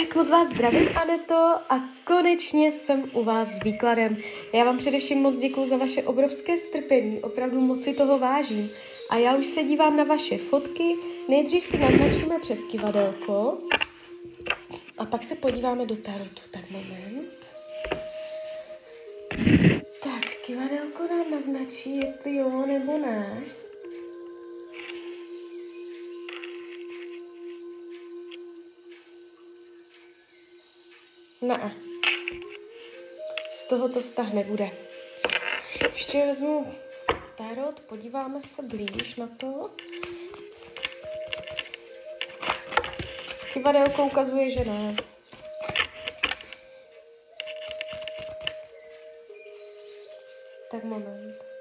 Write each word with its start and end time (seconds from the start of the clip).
Tak 0.00 0.14
moc 0.16 0.30
vás 0.30 0.48
zdravím, 0.48 0.88
Aneto, 0.96 1.34
a 1.68 1.88
konečně 2.04 2.72
jsem 2.72 3.10
u 3.12 3.24
vás 3.24 3.48
s 3.48 3.64
výkladem. 3.64 4.16
Já 4.52 4.64
vám 4.64 4.78
především 4.78 5.18
moc 5.18 5.38
děkuji 5.38 5.66
za 5.66 5.76
vaše 5.76 6.02
obrovské 6.02 6.58
strpení, 6.58 7.20
opravdu 7.20 7.60
moc 7.60 7.82
si 7.82 7.92
toho 7.92 8.18
vážím. 8.18 8.70
A 9.10 9.16
já 9.16 9.36
už 9.36 9.46
se 9.46 9.62
dívám 9.62 9.96
na 9.96 10.04
vaše 10.04 10.38
fotky, 10.38 10.96
nejdřív 11.28 11.64
si 11.64 11.78
naznačíme 11.78 12.38
přes 12.38 12.64
kivadelko 12.64 13.58
a 14.98 15.04
pak 15.04 15.22
se 15.22 15.34
podíváme 15.34 15.86
do 15.86 15.96
tarotu. 15.96 16.42
Tak 16.50 16.70
moment. 16.70 17.46
Tak, 20.02 20.24
kivadelko 20.46 21.02
nám 21.10 21.30
naznačí, 21.30 21.96
jestli 21.96 22.36
jo 22.36 22.66
nebo 22.66 22.98
ne. 22.98 23.42
Ne. 31.42 31.74
Z 33.50 33.64
toho 33.64 33.88
to 33.88 34.00
vztah 34.00 34.32
nebude. 34.32 34.70
Ještě 35.92 36.26
vezmu 36.26 36.74
tarot, 37.36 37.80
podíváme 37.80 38.40
se 38.40 38.62
blíž 38.62 39.16
na 39.16 39.28
to. 39.36 39.70
Kivadelko 43.52 44.04
ukazuje, 44.04 44.50
že 44.50 44.64
ne. 44.64 44.96
Tak 50.70 50.84
moment. 50.84 51.51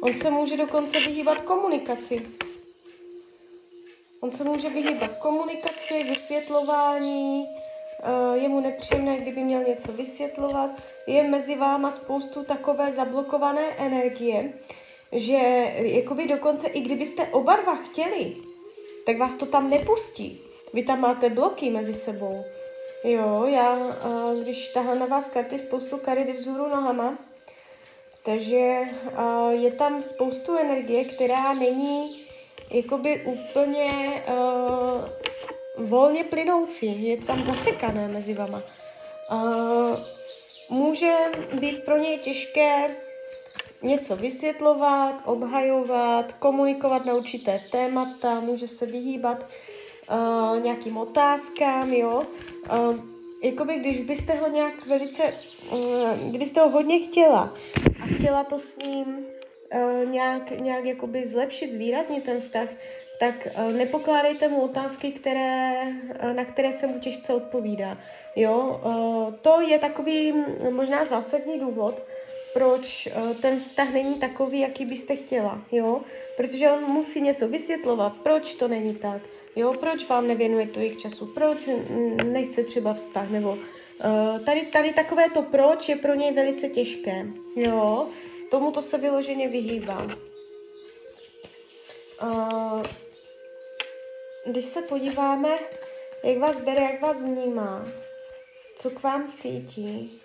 On 0.00 0.14
se 0.14 0.30
může 0.30 0.56
dokonce 0.56 1.00
vyhýbat 1.00 1.40
komunikaci. 1.40 2.26
On 4.20 4.30
se 4.30 4.44
může 4.44 4.68
vyhýbat 4.68 5.12
komunikaci, 5.18 6.04
vysvětlování, 6.04 7.46
eh, 8.02 8.38
je 8.38 8.48
mu 8.48 8.60
nepříjemné, 8.60 9.18
kdyby 9.18 9.40
měl 9.40 9.64
něco 9.64 9.92
vysvětlovat. 9.92 10.70
Je 11.06 11.22
mezi 11.22 11.56
váma 11.56 11.90
spoustu 11.90 12.44
takové 12.44 12.92
zablokované 12.92 13.62
energie, 13.78 14.52
že 15.12 15.36
jakoby 15.76 16.26
dokonce 16.28 16.66
i 16.66 16.80
kdybyste 16.80 17.26
oba 17.26 17.56
dva 17.56 17.74
chtěli, 17.74 18.36
tak 19.06 19.18
vás 19.18 19.34
to 19.34 19.46
tam 19.46 19.70
nepustí. 19.70 20.40
Vy 20.72 20.82
tam 20.82 21.00
máte 21.00 21.30
bloky 21.30 21.70
mezi 21.70 21.94
sebou. 21.94 22.44
Jo, 23.04 23.44
já, 23.46 23.78
eh, 23.78 24.42
když 24.42 24.68
tahám 24.68 24.98
na 24.98 25.06
vás 25.06 25.28
karty, 25.28 25.58
spoustu 25.58 25.98
karet 25.98 26.28
vzhůru 26.28 26.68
nohama, 26.68 27.18
takže 28.26 28.80
uh, 29.18 29.50
je 29.50 29.70
tam 29.70 30.02
spoustu 30.02 30.58
energie, 30.58 31.04
která 31.04 31.54
není 31.54 32.26
jakoby 32.70 33.22
úplně 33.24 34.22
uh, 34.28 35.88
volně 35.88 36.24
plynoucí. 36.24 37.04
Je 37.04 37.16
tam 37.16 37.44
zasekané 37.44 38.08
mezi 38.08 38.34
vama. 38.34 38.62
Uh, 39.32 39.98
může 40.70 41.14
být 41.60 41.84
pro 41.84 41.96
něj 41.96 42.18
těžké 42.18 42.96
něco 43.82 44.16
vysvětlovat, 44.16 45.22
obhajovat, 45.24 46.32
komunikovat 46.32 47.04
na 47.04 47.14
určité 47.14 47.60
témata, 47.70 48.40
může 48.40 48.68
se 48.68 48.86
vyhýbat 48.86 49.46
uh, 50.10 50.60
nějakým 50.60 50.96
otázkám, 50.96 51.92
jo. 51.92 52.22
Uh, 52.72 52.96
jakoby 53.42 53.74
když 53.74 54.00
byste 54.00 54.34
ho 54.34 54.48
nějak 54.48 54.86
velice, 54.86 55.34
uh, 55.72 56.30
kdybyste 56.30 56.60
ho 56.60 56.68
hodně 56.68 56.98
chtěla. 56.98 57.54
A 58.02 58.06
chtěla 58.06 58.44
to 58.44 58.58
s 58.58 58.78
ním 58.78 59.06
uh, 59.06 60.10
nějak, 60.10 60.50
nějak 60.50 60.84
jakoby 60.84 61.26
zlepšit, 61.26 61.72
zvýraznit 61.72 62.24
ten 62.24 62.40
vztah, 62.40 62.68
tak 63.20 63.48
uh, 63.58 63.72
nepokládejte 63.72 64.48
mu 64.48 64.62
otázky, 64.62 65.10
které, 65.10 65.82
uh, 66.24 66.32
na 66.32 66.44
které 66.44 66.72
se 66.72 66.86
mu 66.86 66.98
těžce 67.00 67.34
odpovídá. 67.34 67.98
Jo, 68.38 68.80
to 69.42 69.60
je 69.60 69.78
takový 69.78 70.34
možná 70.70 71.04
zásadní 71.04 71.58
důvod, 71.60 72.02
proč 72.54 73.08
ten 73.42 73.58
vztah 73.58 73.92
není 73.92 74.14
takový, 74.14 74.60
jaký 74.60 74.84
byste 74.84 75.16
chtěla, 75.16 75.62
jo, 75.72 76.00
protože 76.36 76.70
on 76.70 76.84
musí 76.84 77.20
něco 77.20 77.48
vysvětlovat, 77.48 78.12
proč 78.22 78.54
to 78.54 78.68
není 78.68 78.94
tak, 78.94 79.22
jo, 79.56 79.74
proč 79.80 80.08
vám 80.08 80.26
nevěnuje 80.26 80.66
tolik 80.66 80.98
času, 80.98 81.26
proč 81.26 81.68
nechce 82.24 82.64
třeba 82.64 82.94
vztah, 82.94 83.30
nebo 83.30 83.58
tady, 84.44 84.66
tady 84.66 84.92
takové 84.92 85.30
to 85.30 85.42
proč 85.42 85.88
je 85.88 85.96
pro 85.96 86.14
něj 86.14 86.32
velice 86.32 86.68
těžké. 86.68 87.26
Jo, 87.56 88.08
tomuto 88.50 88.82
se 88.82 88.98
vyloženě 88.98 89.48
vyhýbá. 89.48 90.06
Uh, 92.22 92.82
když 94.46 94.64
se 94.64 94.82
podíváme, 94.82 95.58
jak 96.24 96.38
vás 96.38 96.60
bere, 96.60 96.82
jak 96.82 97.02
vás 97.02 97.22
vnímá, 97.22 97.86
co 98.76 98.90
k 98.90 99.02
vám 99.02 99.32
cítí, 99.32 100.22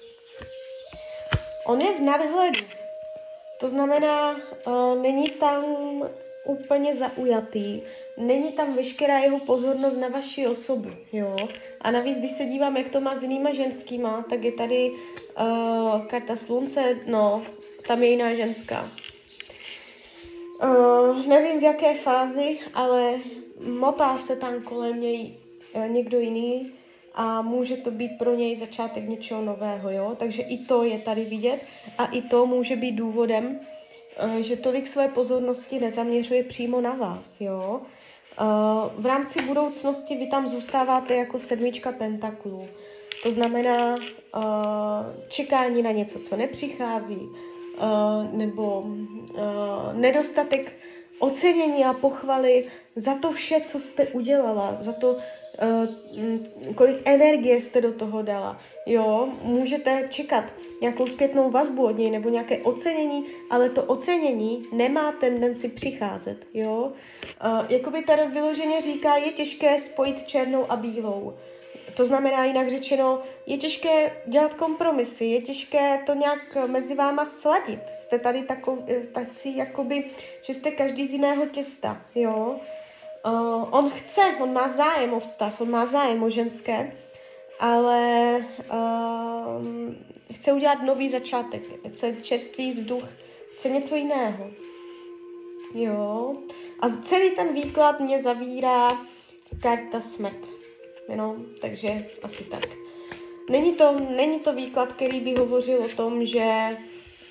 on 1.66 1.82
je 1.82 1.94
v 1.98 2.02
nadhledu. 2.02 2.66
To 3.60 3.70
znamená, 3.70 4.42
uh, 4.68 5.02
není 5.02 5.30
tam 5.30 5.64
úplně 6.46 6.96
zaujatý, 6.96 7.82
není 8.18 8.52
tam 8.52 8.76
veškerá 8.76 9.20
jeho 9.20 9.40
pozornost 9.40 9.98
na 9.98 10.08
vaši 10.08 10.48
osobu, 10.48 10.90
jo. 11.14 11.36
A 11.82 11.92
navíc, 11.92 12.20
když 12.20 12.32
se 12.32 12.46
dívám, 12.46 12.78
jak 12.78 12.90
to 12.90 13.02
má 13.02 13.18
s 13.18 13.22
jinýma 13.22 13.54
ženskýma, 13.54 14.26
tak 14.30 14.44
je 14.44 14.52
tady 14.52 14.92
uh, 14.92 16.06
karta 16.06 16.36
slunce, 16.36 16.98
no, 17.08 17.44
tam 17.88 18.04
je 18.04 18.10
jiná 18.10 18.34
ženská. 18.34 18.92
Uh, 20.64 21.26
nevím 21.26 21.60
v 21.60 21.64
jaké 21.64 21.94
fázi, 21.94 22.60
ale 22.74 23.20
motá 23.68 24.18
se 24.18 24.36
tam 24.36 24.62
kolem 24.64 25.00
něj 25.00 25.34
uh, 25.74 25.88
někdo 25.88 26.20
jiný 26.20 26.72
a 27.14 27.42
může 27.42 27.78
to 27.78 27.92
být 27.92 28.12
pro 28.18 28.36
něj 28.36 28.56
začátek 28.56 29.10
něčeho 29.10 29.42
nového, 29.42 29.92
jo? 29.92 30.16
Takže 30.20 30.42
i 30.42 30.58
to 30.58 30.84
je 30.84 31.00
tady 31.00 31.26
vidět 31.26 31.62
a 31.98 32.06
i 32.06 32.22
to 32.22 32.46
může 32.46 32.76
být 32.76 32.92
důvodem, 32.92 33.60
že 34.40 34.56
tolik 34.56 34.88
své 34.88 35.08
pozornosti 35.08 35.80
nezaměřuje 35.80 36.44
přímo 36.44 36.82
na 36.82 36.94
vás, 36.94 37.42
jo? 37.42 37.82
Uh, 38.42 39.02
v 39.02 39.06
rámci 39.06 39.42
budoucnosti 39.42 40.18
vy 40.18 40.28
tam 40.28 40.48
zůstáváte 40.48 41.16
jako 41.16 41.40
sedmička 41.40 41.92
pentaklů. 41.92 42.68
To 43.24 43.32
znamená 43.32 43.96
uh, 43.96 44.02
čekání 45.28 45.84
na 45.84 45.92
něco, 45.92 46.20
co 46.20 46.38
nepřichází, 46.38 47.30
nebo 48.32 48.84
nedostatek 49.94 50.74
ocenění 51.20 51.86
a 51.86 51.94
pochvaly 51.94 52.68
za 52.96 53.16
to 53.16 53.32
vše, 53.32 53.62
co 53.62 53.80
jste 53.80 54.08
udělala, 54.08 54.78
za 54.80 54.94
to, 54.94 55.18
kolik 56.76 56.98
energie 57.06 57.62
jste 57.62 57.82
do 57.82 57.94
toho 57.94 58.22
dala. 58.22 58.60
Jo, 58.86 59.30
můžete 59.42 60.08
čekat 60.10 60.44
nějakou 60.82 61.08
zpětnou 61.08 61.50
vazbu 61.50 61.86
od 61.86 61.98
něj 61.98 62.12
nebo 62.12 62.30
nějaké 62.30 62.58
ocenění, 62.58 63.26
ale 63.50 63.70
to 63.70 63.84
ocenění 63.84 64.66
nemá 64.74 65.12
tendenci 65.12 65.70
přicházet. 65.70 66.46
Jo, 66.54 66.92
uh, 67.46 67.66
jakoby 67.70 68.02
tady 68.02 68.28
vyloženě 68.28 68.82
říká, 68.82 69.18
je 69.18 69.32
těžké 69.32 69.80
spojit 69.80 70.24
černou 70.24 70.72
a 70.72 70.76
bílou. 70.76 71.34
To 71.94 72.06
znamená 72.06 72.46
jinak 72.46 72.70
řečeno, 72.70 73.22
je 73.46 73.58
těžké 73.58 74.12
dělat 74.28 74.54
kompromisy, 74.54 75.26
je 75.26 75.42
těžké 75.42 76.00
to 76.06 76.14
nějak 76.14 76.58
mezi 76.68 76.96
váma 76.96 77.26
sladit. 77.26 77.90
Jste 77.90 78.20
tady 78.20 78.42
takový, 78.42 78.84
tací, 79.12 79.58
jakoby, 79.58 80.06
že 80.42 80.54
jste 80.54 80.72
každý 80.72 81.08
z 81.08 81.14
jiného 81.14 81.46
těsta, 81.46 82.02
jo. 82.16 82.60
Uh, 83.26 83.68
on 83.72 83.90
chce, 83.90 84.22
on 84.42 84.54
má 84.54 84.68
zájem 84.68 85.14
o 85.14 85.20
vztah, 85.20 85.62
on 85.62 85.70
má 85.70 85.86
zájem 85.86 86.24
o 86.24 86.30
ženské, 86.30 86.98
ale 87.60 88.38
uh, 88.74 89.66
chce 90.34 90.54
udělat 90.54 90.82
nový 90.82 91.10
začátek, 91.10 91.64
chce 91.94 92.16
čerstvý 92.22 92.74
vzduch, 92.74 93.04
chce 93.54 93.70
něco 93.70 93.96
jiného. 93.96 94.50
Jo. 95.74 96.36
A 96.80 96.90
celý 96.90 97.32
ten 97.32 97.54
výklad 97.54 98.00
mě 98.00 98.22
zavírá 98.22 98.98
karta 99.62 100.02
smrt. 100.02 100.48
No, 101.16 101.36
takže 101.62 102.06
asi 102.24 102.44
tak. 102.44 102.66
Není 103.50 103.74
to, 103.74 104.00
není 104.00 104.40
to 104.40 104.54
výklad, 104.54 104.94
který 104.94 105.20
by 105.20 105.36
hovořil 105.36 105.84
o 105.84 105.90
tom, 105.96 106.26
že 106.26 106.78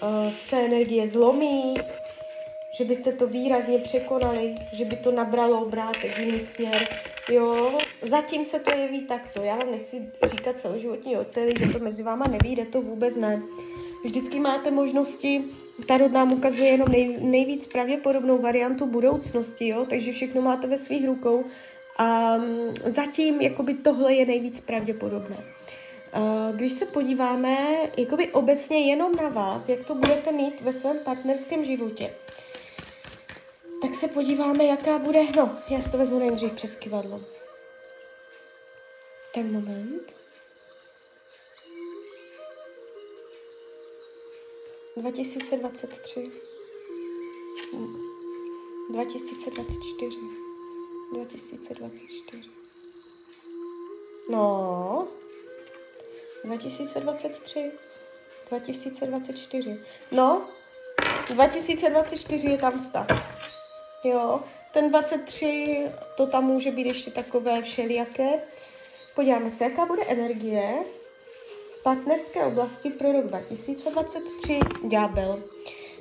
uh, 0.02 0.30
se 0.30 0.56
energie 0.56 1.08
zlomí, 1.08 1.74
že 2.80 2.86
byste 2.86 3.12
to 3.12 3.26
výrazně 3.26 3.78
překonali, 3.78 4.54
že 4.72 4.84
by 4.84 4.96
to 4.96 5.12
nabralo 5.12 5.60
obrátek 5.60 6.18
jiný 6.18 6.40
směr. 6.40 6.88
Jo, 7.28 7.78
zatím 8.02 8.44
se 8.44 8.58
to 8.58 8.70
jeví 8.70 9.00
takto. 9.00 9.42
Já 9.42 9.56
vám 9.56 9.70
nechci 9.70 10.12
říkat 10.24 10.58
celoživotní 10.58 11.14
hotely, 11.14 11.52
že 11.58 11.68
to 11.68 11.78
mezi 11.78 12.02
váma 12.02 12.24
nevíde, 12.28 12.64
to 12.64 12.82
vůbec 12.82 13.16
ne. 13.16 13.42
Vždycky 14.04 14.40
máte 14.40 14.70
možnosti, 14.70 15.44
Tarot 15.86 16.12
nám 16.12 16.32
ukazuje 16.32 16.68
jenom 16.68 16.88
nej, 16.88 17.18
nejvíc 17.20 17.66
pravděpodobnou 17.66 18.38
variantu 18.38 18.86
budoucnosti, 18.86 19.68
jo? 19.68 19.86
takže 19.90 20.12
všechno 20.12 20.42
máte 20.42 20.66
ve 20.66 20.78
svých 20.78 21.06
rukou 21.06 21.44
A 21.98 22.36
um, 22.36 22.74
zatím 22.84 23.40
jakoby 23.40 23.74
tohle 23.74 24.14
je 24.14 24.26
nejvíc 24.26 24.60
pravděpodobné. 24.60 25.36
Když 26.52 26.72
se 26.72 26.86
podíváme 26.86 27.56
jakoby 27.96 28.28
obecně 28.28 28.90
jenom 28.90 29.12
na 29.16 29.28
vás, 29.28 29.68
jak 29.68 29.84
to 29.84 29.94
budete 29.94 30.32
mít 30.32 30.60
ve 30.60 30.72
svém 30.72 30.98
partnerském 31.04 31.64
životě, 31.64 32.10
tak 33.82 33.94
se 33.94 34.08
podíváme, 34.08 34.64
jaká 34.64 34.98
bude, 34.98 35.24
no, 35.36 35.58
já 35.68 35.80
si 35.80 35.90
to 35.90 35.98
vezmu 35.98 36.18
nejdřív 36.18 36.52
přes 36.52 36.76
kivadlo. 36.76 37.20
Ten 39.34 39.52
moment. 39.52 40.14
2023. 44.96 46.32
2024. 48.90 50.18
2024. 51.12 52.50
No. 54.30 55.08
2023. 56.44 57.72
2024. 58.50 59.80
No. 60.12 60.48
2024 61.28 62.46
je 62.50 62.58
tam 62.58 62.78
vztah. 62.78 63.49
Jo. 64.04 64.40
Ten 64.72 64.90
23, 64.90 65.86
to 66.16 66.26
tam 66.26 66.44
může 66.44 66.70
být 66.70 66.86
ještě 66.86 67.10
takové 67.10 67.62
všelijaké. 67.62 68.40
Podíváme 69.14 69.50
se, 69.50 69.64
jaká 69.64 69.86
bude 69.86 70.02
energie 70.04 70.74
v 71.80 71.82
partnerské 71.82 72.44
oblasti 72.44 72.90
pro 72.90 73.12
rok 73.12 73.26
2023. 73.26 74.58
Ďábel. 74.84 75.42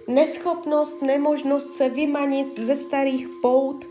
Neschopnost, 0.07 1.01
nemožnost 1.01 1.73
se 1.73 1.89
vymanit 1.89 2.59
ze 2.59 2.75
starých 2.75 3.27
pout, 3.41 3.85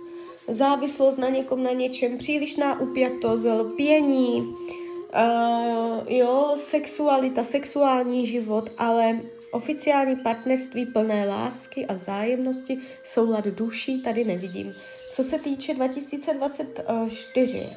závislost 0.48 1.16
na 1.16 1.28
někom, 1.28 1.62
na 1.62 1.72
něčem, 1.72 2.18
přílišná 2.18 2.80
upjatost, 2.80 3.44
lpění, 3.44 4.40
uh, 4.40 6.12
jo, 6.12 6.52
sexualita, 6.56 7.44
sexuální 7.44 8.26
život, 8.26 8.70
ale 8.78 9.20
oficiální 9.50 10.16
partnerství 10.16 10.86
plné 10.86 11.26
lásky 11.26 11.86
a 11.86 11.96
zájemnosti, 11.96 12.78
soulad 13.04 13.44
duší 13.44 14.02
tady 14.02 14.24
nevidím. 14.24 14.74
Co 15.10 15.24
se 15.24 15.38
týče 15.38 15.74
2024, 15.74 17.70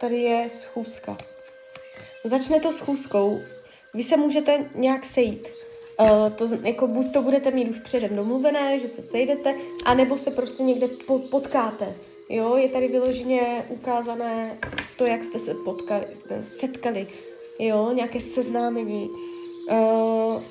tady 0.00 0.20
je 0.20 0.50
schůzka. 0.50 1.16
Začne 2.24 2.60
to 2.60 2.72
schůzkou. 2.72 3.40
Vy 3.94 4.02
se 4.02 4.16
můžete 4.16 4.70
nějak 4.74 5.04
sejít. 5.04 5.48
Uh, 6.00 6.30
to, 6.30 6.48
jako 6.62 6.86
buď 6.86 7.12
to 7.12 7.22
budete 7.22 7.50
mít 7.50 7.68
už 7.68 7.80
předem 7.80 8.16
domluvené, 8.16 8.78
že 8.78 8.88
se 8.88 9.02
sejdete, 9.02 9.54
anebo 9.84 10.18
se 10.18 10.30
prostě 10.30 10.62
někde 10.62 10.88
po, 10.88 11.18
potkáte. 11.18 11.94
Jo, 12.28 12.56
je 12.56 12.68
tady 12.68 12.88
vyloženě 12.88 13.66
ukázané 13.68 14.58
to, 14.96 15.06
jak 15.06 15.24
jste 15.24 15.38
se 15.38 15.54
potkali, 15.54 16.04
setkali, 16.42 17.06
jo, 17.66 17.92
nějaké 17.92 18.20
seznámení. 18.20 19.10
Uh, 19.70 20.42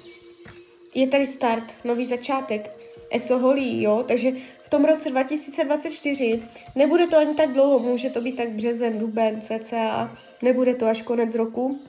je 0.96 1.08
tady 1.08 1.28
start, 1.28 1.74
nový 1.84 2.06
začátek, 2.06 2.72
eso 3.12 3.38
holí, 3.38 3.84
jo, 3.84 4.04
takže 4.08 4.32
v 4.64 4.70
tom 4.70 4.86
roce 4.86 5.10
2024 5.10 6.44
nebude 6.76 7.08
to 7.08 7.18
ani 7.18 7.36
tak 7.36 7.54
dlouho, 7.54 7.80
může 7.80 8.10
to 8.10 8.22
být 8.22 8.36
tak 8.36 8.50
březen, 8.50 9.00
duben, 9.00 9.42
cca, 9.42 10.18
nebude 10.42 10.76
to 10.76 10.86
až 10.86 11.02
konec 11.02 11.36
roku. 11.36 11.80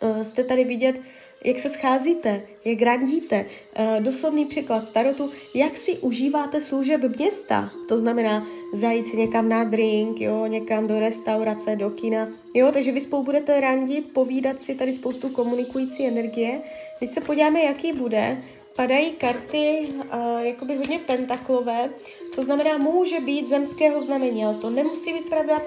Uh, 0.00 0.22
jste 0.22 0.44
tady 0.44 0.64
vidět 0.64 1.00
jak 1.44 1.58
se 1.58 1.68
scházíte, 1.68 2.42
jak 2.64 2.82
randíte. 2.82 3.46
Uh, 3.78 4.02
doslovný 4.02 4.46
příklad 4.46 4.86
starotu, 4.86 5.30
jak 5.54 5.76
si 5.76 5.98
užíváte 5.98 6.60
služeb 6.60 7.00
města. 7.16 7.70
To 7.88 7.98
znamená 7.98 8.46
zajít 8.74 9.06
si 9.06 9.16
někam 9.16 9.48
na 9.48 9.64
drink, 9.64 10.20
jo, 10.20 10.46
někam 10.46 10.86
do 10.86 11.00
restaurace, 11.00 11.76
do 11.76 11.90
kina. 11.90 12.28
Jo, 12.54 12.70
takže 12.72 12.92
vy 12.92 13.00
spolu 13.00 13.22
budete 13.22 13.60
randit, 13.60 14.12
povídat 14.12 14.60
si 14.60 14.74
tady 14.74 14.92
spoustu 14.92 15.28
komunikující 15.28 16.06
energie. 16.06 16.60
Když 16.98 17.10
se 17.10 17.20
podíváme, 17.20 17.62
jaký 17.62 17.92
bude, 17.92 18.42
padají 18.76 19.10
karty 19.10 19.88
uh, 19.88 20.40
jakoby 20.40 20.76
hodně 20.76 20.98
pentaklové, 20.98 21.90
to 22.34 22.42
znamená, 22.42 22.78
může 22.78 23.20
být 23.20 23.48
zemského 23.48 24.00
znamení, 24.00 24.44
ale 24.44 24.54
to 24.54 24.70
nemusí 24.70 25.12
být 25.12 25.28
pravda. 25.28 25.62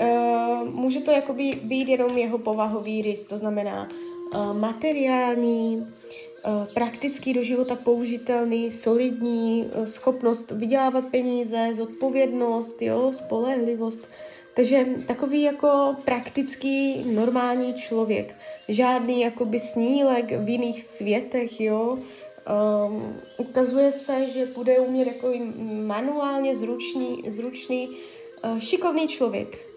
Uh, 0.00 0.68
může 0.68 1.00
to 1.00 1.10
jakoby 1.10 1.60
být 1.62 1.88
jenom 1.88 2.18
jeho 2.18 2.38
povahový 2.38 3.02
rys, 3.02 3.24
to 3.24 3.36
znamená, 3.36 3.88
Eh, 3.88 4.07
materiální, 4.52 5.86
eh, 6.44 6.74
praktický 6.74 7.32
do 7.34 7.42
života 7.42 7.76
použitelný, 7.76 8.70
solidní, 8.70 9.70
eh, 9.72 9.86
schopnost 9.86 10.50
vydělávat 10.50 11.04
peníze, 11.10 11.68
zodpovědnost, 11.72 12.82
jo, 12.82 13.12
spolehlivost. 13.12 14.08
Takže 14.54 14.86
takový 15.06 15.42
jako 15.42 15.96
praktický, 16.04 17.04
normální 17.04 17.74
člověk. 17.74 18.34
Žádný 18.68 19.20
jakoby 19.20 19.58
snílek 19.58 20.32
v 20.32 20.48
jiných 20.48 20.82
světech, 20.82 21.60
jo. 21.60 21.98
Um, 22.88 23.20
ukazuje 23.36 23.92
se, 23.92 24.28
že 24.28 24.46
bude 24.46 24.78
umět 24.78 25.06
jako 25.06 25.32
manuálně 25.86 26.56
zručný, 26.56 27.22
zručný, 27.28 27.88
uh, 28.44 28.58
šikovný 28.58 29.08
člověk. 29.08 29.67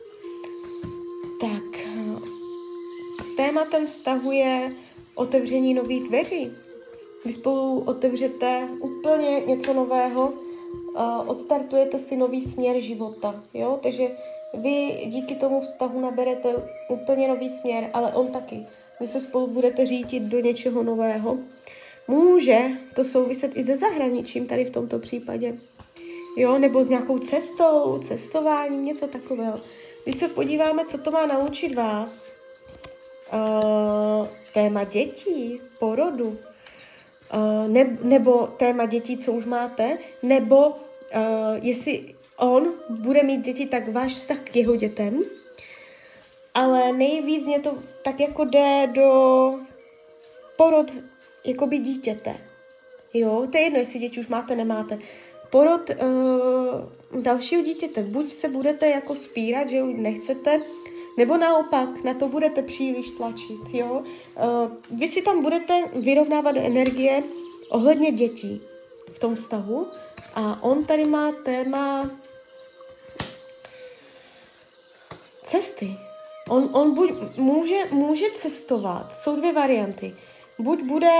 Tématem 3.51 3.88
vztahu 3.88 4.31
je 4.31 4.71
otevření 5.15 5.74
nových 5.74 6.03
dveří. 6.03 6.51
Vy 7.25 7.31
spolu 7.31 7.83
otevřete 7.88 8.68
úplně 8.81 9.39
něco 9.39 9.74
nového, 9.74 10.33
odstartujete 11.25 12.00
si 12.00 12.15
nový 12.15 12.42
směr 12.42 12.80
života, 12.80 13.44
jo? 13.53 13.80
Takže 13.83 14.07
vy 14.53 15.03
díky 15.06 15.36
tomu 15.36 15.62
vztahu 15.62 16.01
naberete 16.01 16.56
úplně 16.89 17.27
nový 17.27 17.50
směr, 17.50 17.89
ale 17.94 18.13
on 18.13 18.27
taky. 18.27 18.65
Vy 19.00 19.07
se 19.07 19.19
spolu 19.19 19.48
budete 19.48 19.86
řídit 19.86 20.24
do 20.24 20.39
něčeho 20.39 20.83
nového. 20.83 21.38
Může 22.07 22.59
to 22.95 23.03
souviset 23.03 23.51
i 23.56 23.63
se 23.63 23.77
zahraničím 23.77 24.48
tady 24.48 24.65
v 24.65 24.69
tomto 24.69 25.00
případě. 25.00 25.59
Jo, 26.38 26.57
nebo 26.57 26.83
s 26.83 26.89
nějakou 26.89 27.19
cestou, 27.19 28.00
cestováním, 28.00 28.86
něco 28.86 29.07
takového. 29.07 29.59
Když 30.03 30.15
se 30.15 30.27
podíváme, 30.27 30.86
co 30.86 30.98
to 30.98 31.12
má 31.12 31.25
naučit 31.25 31.75
vás, 31.75 32.41
téma 34.54 34.83
dětí, 34.83 35.62
porodu, 35.80 36.28
uh, 36.28 37.68
ne, 37.68 37.98
nebo 38.04 38.48
téma 38.48 38.86
dětí, 38.86 39.18
co 39.18 39.31
už 39.31 39.45
máte, 39.45 39.98
nebo 40.24 40.68
uh, 40.68 40.75
jestli 41.62 42.16
on 42.38 42.74
bude 42.89 43.24
mít 43.24 43.42
děti, 43.42 43.66
tak 43.66 43.94
váš 43.94 44.13
vztah 44.13 44.39
k 44.39 44.56
jeho 44.56 44.75
dětem, 44.75 45.24
ale 46.53 46.94
nejvíc 46.94 47.48
mě 47.48 47.60
to 47.60 47.77
tak 48.03 48.20
jako 48.20 48.46
jde 48.46 48.88
do 48.88 49.53
porod 50.58 50.91
jakoby 51.46 51.77
dítěte. 51.77 52.38
Jo, 53.13 53.48
to 53.51 53.58
je 53.58 53.63
jedno, 53.63 53.79
jestli 53.79 54.00
děti 54.00 54.20
už 54.20 54.27
máte, 54.27 54.56
nemáte. 54.56 55.00
Porod 55.50 55.89
uh, 55.89 57.22
dalšího 57.22 57.63
dítěte. 57.63 58.03
Buď 58.03 58.29
se 58.29 58.50
budete 58.50 58.89
jako 58.89 59.15
spírat, 59.15 59.70
že 59.70 59.84
už 59.84 59.94
nechcete, 59.98 60.62
nebo 61.18 61.38
naopak, 61.38 62.03
na 62.03 62.13
to 62.13 62.27
budete 62.27 62.62
příliš 62.62 63.10
tlačit, 63.10 63.60
jo? 63.74 64.03
Uh, 64.03 65.00
vy 65.00 65.08
si 65.08 65.22
tam 65.22 65.41
budete 65.41 65.84
vyrovnávat 65.94 66.56
energie 66.58 67.24
ohledně 67.70 68.12
dětí 68.12 68.62
v 69.13 69.20
tom 69.20 69.36
vztahu 69.36 69.88
a 70.36 70.63
on 70.63 70.86
tady 70.86 71.06
má 71.06 71.32
téma 71.32 72.12
cesty. 75.44 75.98
On, 76.50 76.70
on 76.74 76.94
buď 76.94 77.12
může, 77.38 77.86
může 77.91 78.25
cestovat, 78.36 79.13
jsou 79.13 79.36
dvě 79.36 79.53
varianty. 79.53 80.15
Buď 80.60 80.84
bude 80.84 81.12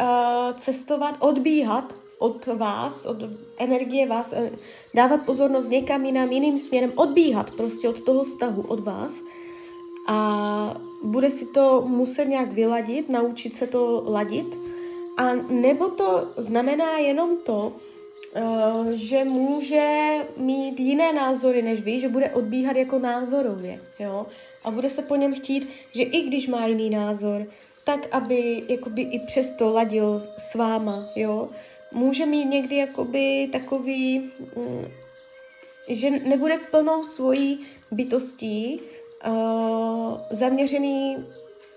uh, 0.00 0.58
cestovat, 0.58 1.16
odbíhat 1.18 1.94
od 2.18 2.46
vás, 2.46 3.06
od 3.06 3.16
energie 3.58 4.06
vás, 4.06 4.32
eh, 4.32 4.50
dávat 4.94 5.20
pozornost 5.26 5.68
někam 5.68 6.04
jinam, 6.04 6.32
jiným 6.32 6.58
směrem, 6.58 6.92
odbíhat 6.96 7.50
prostě 7.50 7.88
od 7.88 8.02
toho 8.02 8.24
vztahu, 8.24 8.62
od 8.62 8.80
vás 8.80 9.20
a 10.06 10.76
bude 11.02 11.30
si 11.30 11.46
to 11.46 11.82
muset 11.86 12.24
nějak 12.24 12.52
vyladit, 12.52 13.08
naučit 13.08 13.54
se 13.54 13.66
to 13.66 14.04
ladit. 14.06 14.58
A 15.16 15.34
nebo 15.34 15.88
to 15.88 16.28
znamená 16.36 16.98
jenom 16.98 17.36
to, 17.36 17.72
uh, 18.36 18.90
že 18.90 19.24
může 19.24 20.14
mít 20.36 20.80
jiné 20.80 21.12
názory 21.12 21.62
než 21.62 21.80
vy, 21.80 22.00
že 22.00 22.08
bude 22.08 22.30
odbíhat 22.30 22.76
jako 22.76 22.98
názorově, 22.98 23.80
jo. 23.98 24.26
A 24.64 24.70
bude 24.70 24.90
se 24.90 25.02
po 25.02 25.16
něm 25.16 25.34
chtít, 25.34 25.68
že 25.94 26.02
i 26.02 26.20
když 26.20 26.48
má 26.48 26.66
jiný 26.66 26.90
názor, 26.90 27.46
tak 27.84 28.08
aby 28.10 28.62
jakoby 28.68 29.02
i 29.02 29.18
přesto 29.18 29.72
ladil 29.72 30.22
s 30.36 30.54
váma, 30.54 31.08
jo. 31.16 31.48
Může 31.92 32.26
mít 32.26 32.44
někdy 32.44 32.76
jakoby 32.76 33.48
takový, 33.52 34.30
mm, 34.56 34.84
že 35.88 36.10
nebude 36.10 36.58
plnou 36.70 37.04
svojí 37.04 37.60
bytostí, 37.90 38.80
uh, 39.28 40.18
zaměřený 40.30 41.16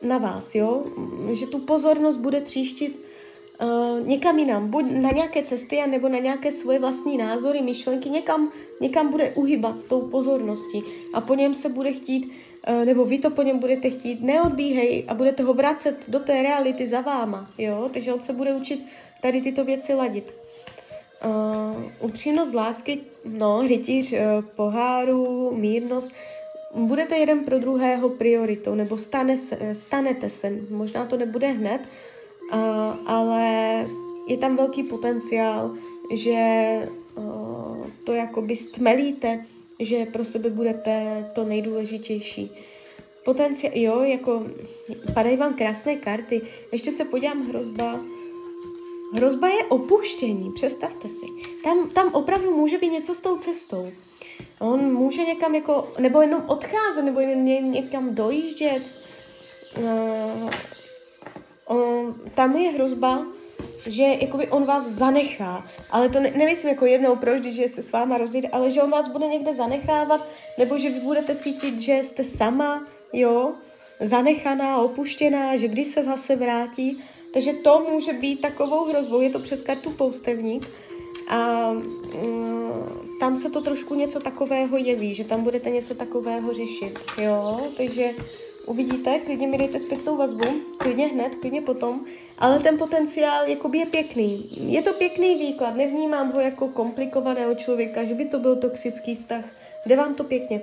na 0.01 0.17
vás, 0.17 0.55
jo? 0.55 0.83
Že 1.31 1.47
tu 1.47 1.59
pozornost 1.59 2.17
bude 2.17 2.41
tříštit 2.41 2.99
uh, 3.61 4.07
někam 4.07 4.39
jinam, 4.39 4.69
buď 4.69 4.85
na 4.91 5.11
nějaké 5.11 5.43
cesty, 5.43 5.87
nebo 5.87 6.09
na 6.09 6.19
nějaké 6.19 6.51
svoje 6.51 6.79
vlastní 6.79 7.17
názory, 7.17 7.61
myšlenky, 7.61 8.09
někam, 8.09 8.51
někam 8.81 9.09
bude 9.09 9.31
uhybat 9.35 9.83
tou 9.83 10.01
pozorností. 10.01 10.83
A 11.13 11.21
po 11.21 11.35
něm 11.35 11.53
se 11.53 11.69
bude 11.69 11.93
chtít, 11.93 12.31
uh, 12.69 12.85
nebo 12.85 13.05
vy 13.05 13.17
to 13.17 13.29
po 13.29 13.41
něm 13.41 13.59
budete 13.59 13.89
chtít, 13.89 14.21
neodbíhej 14.21 15.05
a 15.07 15.13
budete 15.13 15.43
ho 15.43 15.53
vracet 15.53 15.97
do 16.07 16.19
té 16.19 16.41
reality 16.41 16.87
za 16.87 17.01
váma, 17.01 17.49
jo, 17.57 17.89
takže 17.93 18.13
on 18.13 18.19
se 18.19 18.33
bude 18.33 18.53
učit 18.53 18.85
tady 19.21 19.41
tyto 19.41 19.65
věci 19.65 19.93
ladit. 19.93 20.33
Uh, 21.25 21.83
upřímnost 21.99 22.53
lásky, 22.53 22.99
no, 23.25 23.61
rytíř 23.61 24.13
uh, 24.13 24.19
poháru, 24.55 25.51
mírnost, 25.55 26.11
budete 26.75 27.17
jeden 27.17 27.43
pro 27.43 27.59
druhého 27.59 28.09
prioritou, 28.09 28.75
nebo 28.75 28.97
stane 28.97 29.37
se, 29.37 29.57
stanete 29.73 30.29
se, 30.29 30.51
možná 30.69 31.05
to 31.05 31.17
nebude 31.17 31.47
hned, 31.47 31.81
uh, 32.53 32.59
ale 33.05 33.45
je 34.27 34.37
tam 34.37 34.55
velký 34.55 34.83
potenciál, 34.83 35.75
že 36.13 36.41
uh, 37.15 37.87
to 38.03 38.13
jakoby 38.13 38.55
stmelíte, 38.55 39.45
že 39.79 40.05
pro 40.05 40.25
sebe 40.25 40.49
budete 40.49 41.25
to 41.35 41.43
nejdůležitější. 41.43 42.51
Potenciál, 43.25 43.71
jo, 43.75 44.01
jako 44.03 44.43
padají 45.13 45.37
vám 45.37 45.53
krásné 45.53 45.95
karty. 45.95 46.41
Ještě 46.71 46.91
se 46.91 47.05
podívám 47.05 47.47
hrozba. 47.49 47.99
Hrozba 49.13 49.47
je 49.47 49.63
opuštění, 49.63 50.51
představte 50.51 51.09
si. 51.09 51.25
Tam, 51.63 51.89
tam 51.89 52.13
opravdu 52.13 52.55
může 52.55 52.77
být 52.77 52.89
něco 52.89 53.13
s 53.13 53.21
tou 53.21 53.37
cestou. 53.37 53.91
On 54.63 54.93
může 54.93 55.23
někam 55.23 55.55
jako, 55.55 55.93
nebo 55.99 56.21
jenom 56.21 56.43
odcházet, 56.47 57.05
nebo 57.05 57.19
jenom 57.19 57.45
ně, 57.45 57.61
někam 57.61 58.15
dojíždět. 58.15 58.83
Uh, 59.77 60.49
on, 61.65 62.15
tam 62.33 62.55
je 62.55 62.71
hrozba, 62.71 63.25
že 63.87 64.03
jakoby 64.03 64.47
on 64.47 64.65
vás 64.65 64.87
zanechá, 64.87 65.67
ale 65.91 66.09
to 66.09 66.19
ne, 66.19 66.31
nemyslím 66.35 66.69
jako 66.69 66.85
jednou 66.85 67.15
proč, 67.15 67.43
že 67.43 67.69
se 67.69 67.81
s 67.81 67.91
váma 67.91 68.17
rozjede, 68.17 68.47
ale 68.47 68.71
že 68.71 68.81
on 68.81 68.89
vás 68.91 69.07
bude 69.07 69.27
někde 69.27 69.53
zanechávat, 69.53 70.27
nebo 70.57 70.77
že 70.77 70.89
vy 70.89 70.99
budete 70.99 71.35
cítit, 71.35 71.79
že 71.79 72.03
jste 72.03 72.23
sama, 72.23 72.87
jo, 73.13 73.53
zanechaná, 73.99 74.77
opuštěná, 74.77 75.55
že 75.55 75.67
když 75.67 75.87
se 75.87 76.03
zase 76.03 76.35
vrátí, 76.35 77.03
takže 77.33 77.53
to 77.53 77.85
může 77.91 78.13
být 78.13 78.41
takovou 78.41 78.85
hrozbou, 78.85 79.21
je 79.21 79.29
to 79.29 79.39
přes 79.39 79.61
kartu 79.61 79.91
poustevník 79.91 80.67
a 81.27 81.71
mm, 81.71 83.17
tam 83.19 83.35
se 83.35 83.49
to 83.49 83.61
trošku 83.61 83.95
něco 83.95 84.19
takového 84.19 84.77
jeví, 84.77 85.13
že 85.13 85.23
tam 85.23 85.43
budete 85.43 85.69
něco 85.69 85.95
takového 85.95 86.53
řešit, 86.53 86.99
jo, 87.17 87.59
takže 87.77 88.13
uvidíte, 88.65 89.19
klidně 89.19 89.47
mi 89.47 89.57
dejte 89.57 89.79
zpětnou 89.79 90.17
vazbu, 90.17 90.45
klidně 90.77 91.07
hned, 91.07 91.35
klidně 91.35 91.61
potom, 91.61 92.05
ale 92.37 92.59
ten 92.59 92.77
potenciál 92.77 93.47
jakoby 93.47 93.77
je 93.77 93.85
pěkný. 93.85 94.49
Je 94.73 94.81
to 94.81 94.93
pěkný 94.93 95.35
výklad, 95.35 95.75
nevnímám 95.75 96.31
ho 96.31 96.39
jako 96.39 96.67
komplikovaného 96.67 97.55
člověka, 97.55 98.03
že 98.03 98.13
by 98.13 98.25
to 98.25 98.39
byl 98.39 98.55
toxický 98.55 99.15
vztah. 99.15 99.45
Jde 99.85 99.95
vám 99.95 100.15
to 100.15 100.23
pěkně. 100.23 100.61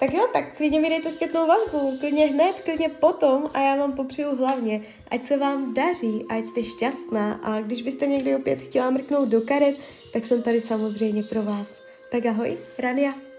Tak 0.00 0.14
jo, 0.14 0.28
tak 0.32 0.56
klidně 0.56 0.80
mi 0.80 0.88
dejte 0.88 1.10
zpětnou 1.10 1.46
vazbu, 1.46 1.98
klidně 2.00 2.26
hned, 2.26 2.60
klidně 2.60 2.88
potom 2.88 3.50
a 3.54 3.60
já 3.60 3.76
vám 3.76 3.92
popřeju 3.92 4.36
hlavně, 4.36 4.82
ať 5.08 5.22
se 5.22 5.36
vám 5.36 5.74
daří, 5.74 6.24
ať 6.28 6.44
jste 6.44 6.62
šťastná 6.62 7.32
a 7.32 7.60
když 7.60 7.82
byste 7.82 8.06
někdy 8.06 8.36
opět 8.36 8.62
chtěla 8.62 8.90
mrknout 8.90 9.28
do 9.28 9.40
karet, 9.40 9.76
tak 10.12 10.24
jsem 10.24 10.42
tady 10.42 10.60
samozřejmě 10.60 11.22
pro 11.22 11.42
vás. 11.42 11.82
Tak 12.10 12.26
ahoj, 12.26 12.58
Rania. 12.78 13.33